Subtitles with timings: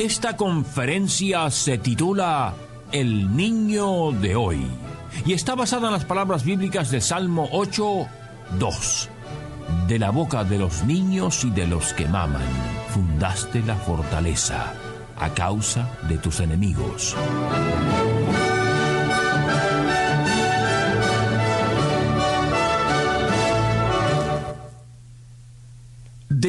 [0.00, 2.54] Esta conferencia se titula
[2.90, 4.66] El niño de hoy
[5.26, 8.08] y está basada en las palabras bíblicas del Salmo 8,
[8.58, 9.08] 2.
[9.88, 12.48] De la boca de los niños y de los que maman,
[12.94, 14.72] fundaste la fortaleza
[15.18, 17.14] a causa de tus enemigos.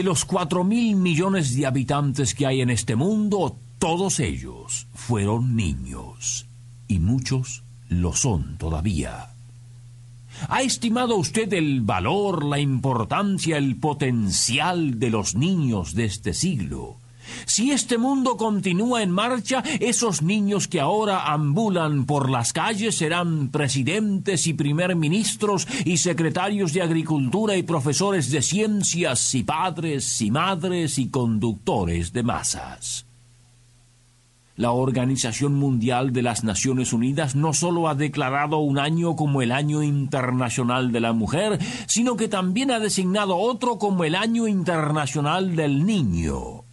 [0.01, 5.55] De los cuatro mil millones de habitantes que hay en este mundo, todos ellos fueron
[5.55, 6.47] niños,
[6.87, 9.29] y muchos lo son todavía.
[10.49, 16.97] ¿Ha estimado usted el valor, la importancia, el potencial de los niños de este siglo?
[17.45, 23.49] Si este mundo continúa en marcha, esos niños que ahora ambulan por las calles serán
[23.49, 30.31] presidentes y primer ministros y secretarios de agricultura y profesores de ciencias y padres y
[30.31, 33.05] madres y conductores de masas.
[34.57, 39.51] La Organización Mundial de las Naciones Unidas no solo ha declarado un año como el
[39.51, 45.55] Año Internacional de la Mujer, sino que también ha designado otro como el Año Internacional
[45.55, 46.63] del Niño.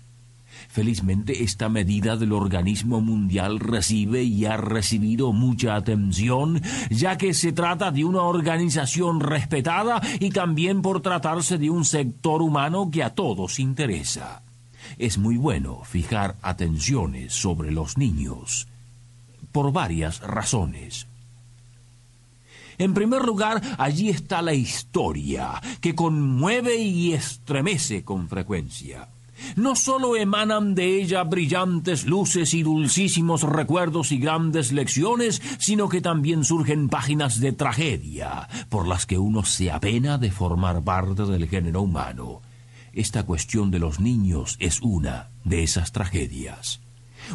[0.68, 7.52] Felizmente esta medida del organismo mundial recibe y ha recibido mucha atención, ya que se
[7.52, 13.14] trata de una organización respetada y también por tratarse de un sector humano que a
[13.14, 14.42] todos interesa.
[14.98, 18.68] Es muy bueno fijar atenciones sobre los niños,
[19.52, 21.06] por varias razones.
[22.76, 29.08] En primer lugar, allí está la historia, que conmueve y estremece con frecuencia.
[29.56, 36.00] No sólo emanan de ella brillantes luces y dulcísimos recuerdos y grandes lecciones, sino que
[36.00, 41.48] también surgen páginas de tragedia, por las que uno se apena de formar parte del
[41.48, 42.42] género humano.
[42.92, 46.80] Esta cuestión de los niños es una de esas tragedias.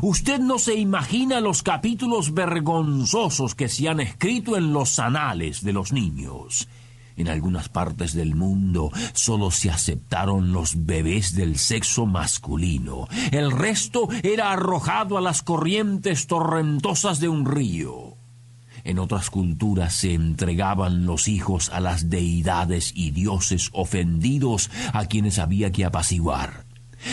[0.01, 5.73] Usted no se imagina los capítulos vergonzosos que se han escrito en los anales de
[5.73, 6.67] los niños.
[7.15, 13.07] En algunas partes del mundo solo se aceptaron los bebés del sexo masculino.
[13.31, 18.17] El resto era arrojado a las corrientes torrentosas de un río.
[18.83, 25.39] En otras culturas se entregaban los hijos a las deidades y dioses ofendidos a quienes
[25.39, 26.65] había que apaciguar.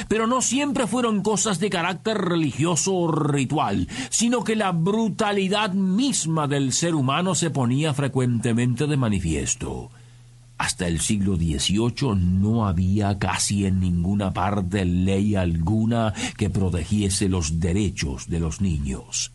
[0.08, 6.46] Pero no siempre fueron cosas de carácter religioso o ritual, sino que la brutalidad misma
[6.46, 9.90] del ser humano se ponía frecuentemente de manifiesto.
[10.58, 17.60] Hasta el siglo XVIII no había casi en ninguna parte ley alguna que protegiese los
[17.60, 19.32] derechos de los niños.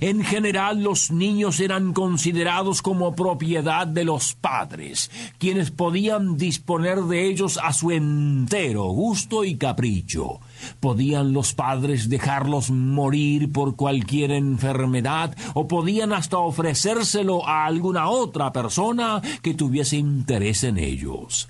[0.00, 7.26] En general los niños eran considerados como propiedad de los padres, quienes podían disponer de
[7.26, 10.40] ellos a su entero gusto y capricho.
[10.80, 18.52] Podían los padres dejarlos morir por cualquier enfermedad o podían hasta ofrecérselo a alguna otra
[18.52, 21.48] persona que tuviese interés en ellos.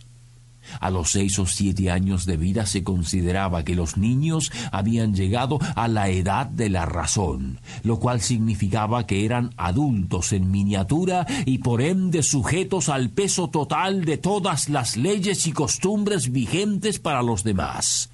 [0.80, 5.58] A los seis o siete años de vida se consideraba que los niños habían llegado
[5.74, 11.58] a la edad de la razón, lo cual significaba que eran adultos en miniatura y
[11.58, 17.44] por ende sujetos al peso total de todas las leyes y costumbres vigentes para los
[17.44, 18.10] demás.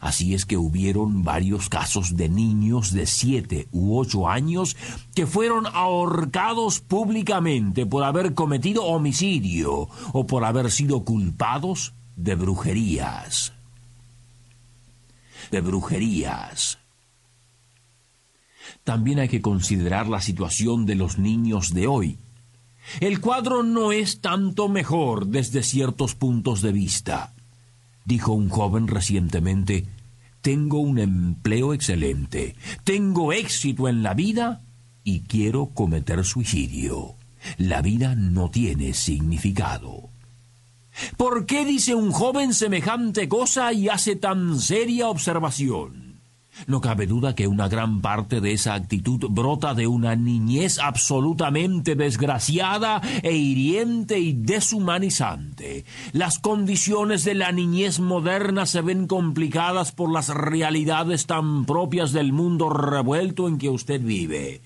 [0.00, 4.76] Así es que hubieron varios casos de niños de siete u ocho años
[5.14, 13.52] que fueron ahorcados públicamente por haber cometido homicidio o por haber sido culpados de brujerías.
[15.50, 16.78] De brujerías.
[18.84, 22.18] También hay que considerar la situación de los niños de hoy.
[23.00, 27.34] El cuadro no es tanto mejor desde ciertos puntos de vista
[28.08, 29.84] dijo un joven recientemente,
[30.40, 34.62] tengo un empleo excelente, tengo éxito en la vida
[35.04, 37.14] y quiero cometer suicidio.
[37.56, 40.10] La vida no tiene significado.
[41.16, 46.07] ¿Por qué dice un joven semejante cosa y hace tan seria observación?
[46.66, 51.94] No cabe duda que una gran parte de esa actitud brota de una niñez absolutamente
[51.94, 55.84] desgraciada e hiriente y deshumanizante.
[56.12, 62.32] Las condiciones de la niñez moderna se ven complicadas por las realidades tan propias del
[62.32, 64.60] mundo revuelto en que usted vive.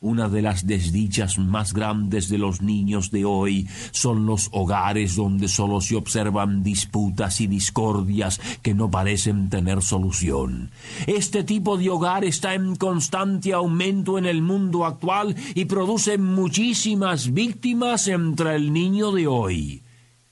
[0.00, 5.48] Una de las desdichas más grandes de los niños de hoy son los hogares donde
[5.48, 10.70] solo se observan disputas y discordias que no parecen tener solución.
[11.08, 17.32] Este tipo de hogar está en constante aumento en el mundo actual y produce muchísimas
[17.32, 19.82] víctimas entre el niño de hoy.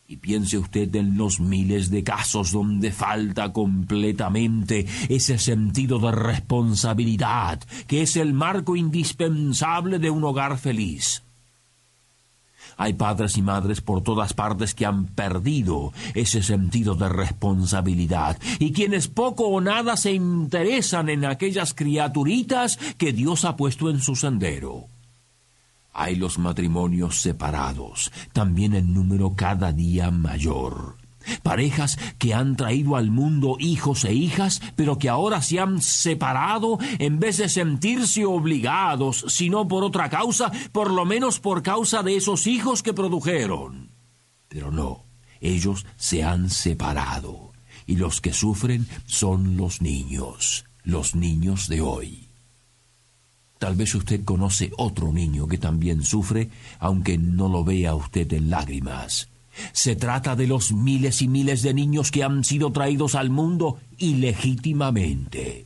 [0.09, 7.61] Y piense usted en los miles de casos donde falta completamente ese sentido de responsabilidad,
[7.89, 11.25] que es el marco indispensable de un hogar feliz.
[12.77, 18.73] Hay padres y madres por todas partes que han perdido ese sentido de responsabilidad y
[18.73, 24.15] quienes poco o nada se interesan en aquellas criaturitas que Dios ha puesto en su
[24.15, 24.89] sendero.
[25.99, 30.99] Hay los matrimonios separados, también en número cada día mayor.
[31.43, 36.79] Parejas que han traído al mundo hijos e hijas, pero que ahora se han separado
[36.99, 42.17] en vez de sentirse obligados, sino por otra causa, por lo menos por causa de
[42.17, 43.89] esos hijos que produjeron.
[44.49, 45.05] Pero no,
[45.41, 47.53] ellos se han separado,
[47.87, 52.26] y los que sufren son los niños, los niños de hoy.
[53.59, 58.51] Tal vez usted conoce otro niño que también sufre, aunque no lo vea usted en
[58.51, 59.29] lágrimas.
[59.73, 63.79] Se trata de los miles y miles de niños que han sido traídos al mundo
[63.97, 65.65] ilegítimamente.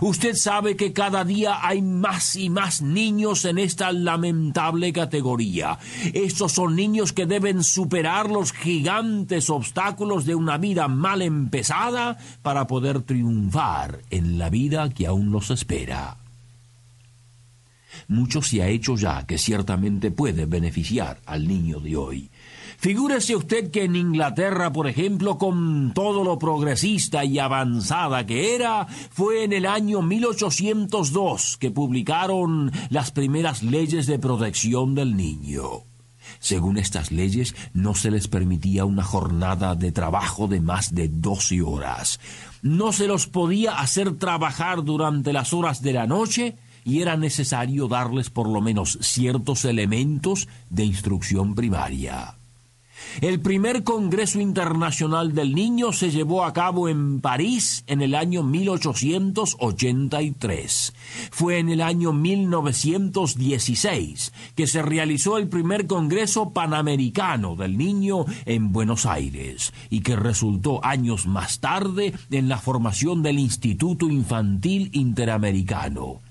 [0.00, 5.78] Usted sabe que cada día hay más y más niños en esta lamentable categoría.
[6.12, 12.66] Estos son niños que deben superar los gigantes obstáculos de una vida mal empezada para
[12.66, 16.16] poder triunfar en la vida que aún los espera
[18.06, 22.30] mucho se ha hecho ya que ciertamente puede beneficiar al niño de hoy.
[22.78, 28.86] Figúrese usted que en Inglaterra, por ejemplo, con todo lo progresista y avanzada que era,
[28.86, 35.88] fue en el año 1802 que publicaron las primeras leyes de protección del niño.
[36.38, 41.62] Según estas leyes, no se les permitía una jornada de trabajo de más de doce
[41.62, 42.20] horas.
[42.62, 46.56] No se los podía hacer trabajar durante las horas de la noche
[46.88, 52.36] y era necesario darles por lo menos ciertos elementos de instrucción primaria.
[53.20, 58.42] El primer Congreso Internacional del Niño se llevó a cabo en París en el año
[58.42, 60.94] 1883.
[61.30, 68.72] Fue en el año 1916 que se realizó el primer Congreso Panamericano del Niño en
[68.72, 76.22] Buenos Aires y que resultó años más tarde en la formación del Instituto Infantil Interamericano.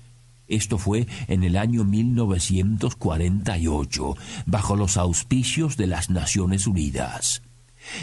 [0.48, 4.16] Esto fue en el año 1948,
[4.46, 7.42] bajo los auspicios de las Naciones Unidas.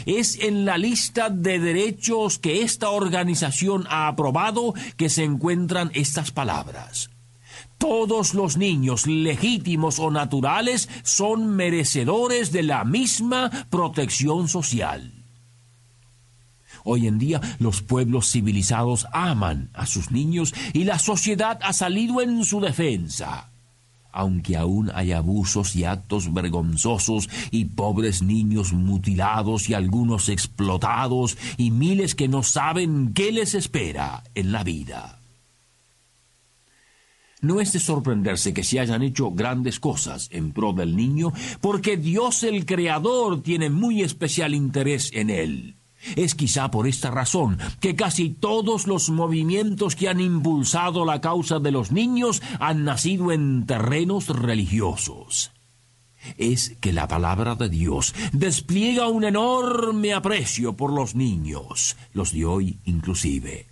[0.04, 6.30] Es en la lista de derechos que esta organización ha aprobado que se encuentran estas
[6.30, 7.10] palabras.
[7.78, 15.15] Todos los niños, legítimos o naturales, son merecedores de la misma protección social.
[16.88, 22.20] Hoy en día los pueblos civilizados aman a sus niños y la sociedad ha salido
[22.20, 23.50] en su defensa.
[24.12, 31.72] Aunque aún hay abusos y actos vergonzosos y pobres niños mutilados y algunos explotados y
[31.72, 35.18] miles que no saben qué les espera en la vida.
[37.40, 41.96] No es de sorprenderse que se hayan hecho grandes cosas en pro del niño, porque
[41.96, 45.76] Dios el Creador tiene muy especial interés en él.
[46.14, 51.58] Es quizá por esta razón que casi todos los movimientos que han impulsado la causa
[51.58, 55.52] de los niños han nacido en terrenos religiosos.
[56.38, 62.44] Es que la palabra de Dios despliega un enorme aprecio por los niños, los de
[62.44, 63.66] hoy inclusive.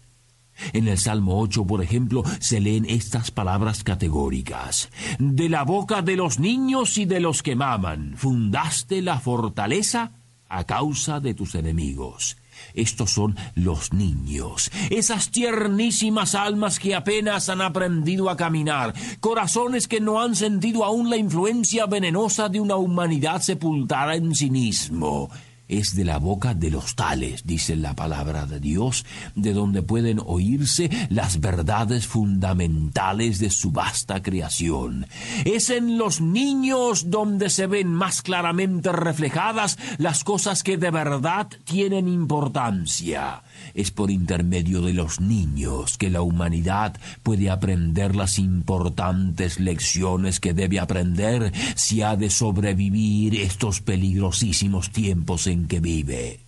[0.72, 4.88] En el Salmo 8, por ejemplo, se leen estas palabras categóricas.
[5.18, 10.12] De la boca de los niños y de los que maman, fundaste la fortaleza
[10.48, 12.36] a causa de tus enemigos.
[12.74, 20.00] Estos son los niños, esas tiernísimas almas que apenas han aprendido a caminar, corazones que
[20.00, 25.30] no han sentido aún la influencia venenosa de una humanidad sepultada en cinismo
[25.68, 29.04] es de la boca de los tales, dice la palabra de Dios,
[29.34, 35.06] de donde pueden oírse las verdades fundamentales de su vasta creación.
[35.44, 41.48] Es en los niños donde se ven más claramente reflejadas las cosas que de verdad
[41.64, 43.42] tienen importancia.
[43.74, 50.54] Es por intermedio de los niños que la humanidad puede aprender las importantes lecciones que
[50.54, 56.40] debe aprender si ha de sobrevivir estos peligrosísimos tiempos en que vive.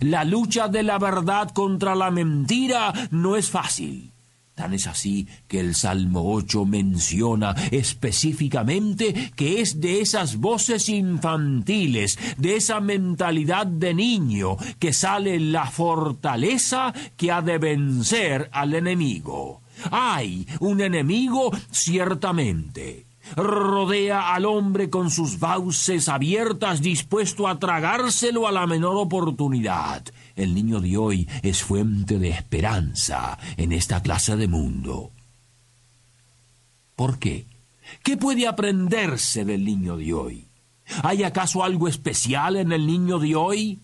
[0.00, 4.12] La lucha de la verdad contra la mentira no es fácil.
[4.58, 12.18] Tan es así que el Salmo 8 menciona específicamente que es de esas voces infantiles,
[12.38, 19.60] de esa mentalidad de niño, que sale la fortaleza que ha de vencer al enemigo.
[19.92, 28.52] Hay un enemigo ciertamente rodea al hombre con sus fauces abiertas, dispuesto a tragárselo a
[28.52, 30.02] la menor oportunidad.
[30.38, 35.10] El niño de hoy es fuente de esperanza en esta clase de mundo.
[36.94, 37.46] ¿Por qué?
[38.04, 40.44] ¿Qué puede aprenderse del niño de hoy?
[41.02, 43.80] ¿Hay acaso algo especial en el niño de hoy?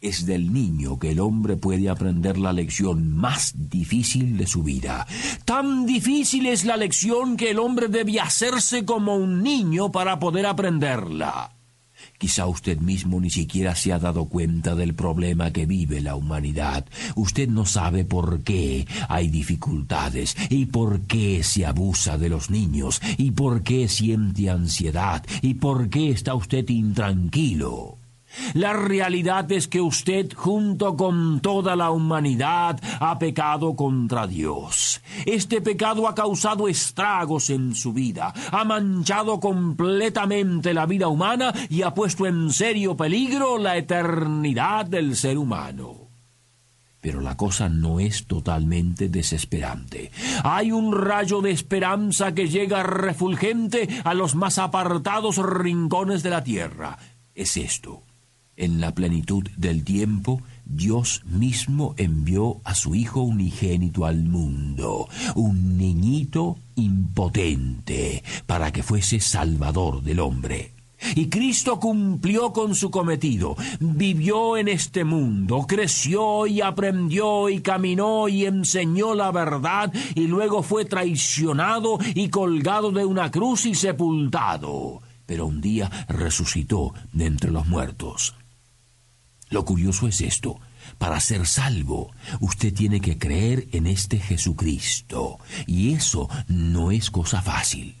[0.00, 5.06] Es del niño que el hombre puede aprender la lección más difícil de su vida.
[5.44, 10.46] Tan difícil es la lección que el hombre debe hacerse como un niño para poder
[10.46, 11.53] aprenderla.
[12.18, 16.86] Quizá usted mismo ni siquiera se ha dado cuenta del problema que vive la humanidad.
[17.16, 23.00] Usted no sabe por qué hay dificultades y por qué se abusa de los niños
[23.16, 28.03] y por qué siente ansiedad y por qué está usted intranquilo.
[28.54, 35.00] La realidad es que usted, junto con toda la humanidad, ha pecado contra Dios.
[35.26, 41.82] Este pecado ha causado estragos en su vida, ha manchado completamente la vida humana y
[41.82, 46.04] ha puesto en serio peligro la eternidad del ser humano.
[47.04, 50.10] Pero la cosa no es totalmente desesperante.
[50.42, 56.42] Hay un rayo de esperanza que llega refulgente a los más apartados rincones de la
[56.42, 56.96] tierra.
[57.34, 58.04] Es esto.
[58.56, 65.76] En la plenitud del tiempo, Dios mismo envió a su Hijo unigénito al mundo, un
[65.76, 70.72] niñito impotente, para que fuese salvador del hombre.
[71.16, 78.28] Y Cristo cumplió con su cometido, vivió en este mundo, creció y aprendió y caminó
[78.28, 85.02] y enseñó la verdad y luego fue traicionado y colgado de una cruz y sepultado.
[85.26, 88.34] Pero un día resucitó de entre los muertos.
[89.54, 90.58] Lo curioso es esto.
[90.98, 95.38] Para ser salvo, usted tiene que creer en este Jesucristo.
[95.68, 97.94] Y eso no es cosa fácil.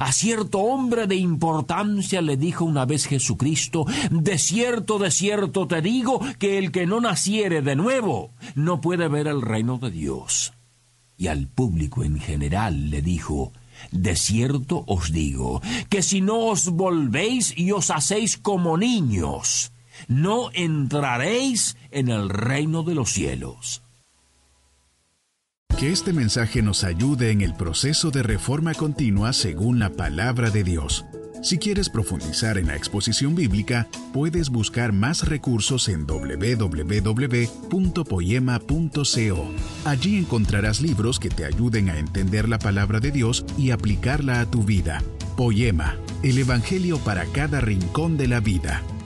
[0.00, 5.82] A cierto hombre de importancia le dijo una vez Jesucristo, de cierto, de cierto te
[5.82, 10.54] digo, que el que no naciere de nuevo no puede ver el reino de Dios.
[11.18, 13.52] Y al público en general le dijo,
[13.90, 15.60] de cierto os digo,
[15.90, 19.72] que si no os volvéis y os hacéis como niños,
[20.08, 23.82] no entraréis en el reino de los cielos.
[25.78, 30.64] Que este mensaje nos ayude en el proceso de reforma continua según la palabra de
[30.64, 31.04] Dios.
[31.42, 37.44] Si quieres profundizar en la exposición bíblica, puedes buscar más recursos en www.poema.co.
[39.84, 44.50] Allí encontrarás libros que te ayuden a entender la palabra de Dios y aplicarla a
[44.50, 45.02] tu vida.
[45.36, 48.82] Poema, el Evangelio para cada rincón de la vida.